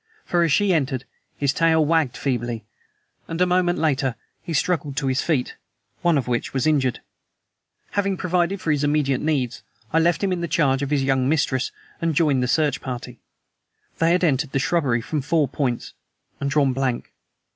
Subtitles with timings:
[0.25, 1.05] For, as she entered,
[1.37, 2.65] his tail wagged feebly,
[3.27, 5.55] and a moment later he struggled to his feet
[6.01, 7.01] one of which was injured.
[7.91, 9.61] Having provided for his immediate needs,
[9.93, 13.19] I left him in charge of his young mistress and joined the search party.
[13.99, 15.93] They had entered the shrubbery from four points
[16.39, 17.13] and drawn blank.